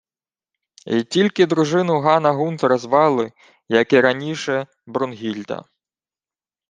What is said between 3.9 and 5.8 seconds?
і раніше, Брунгільда.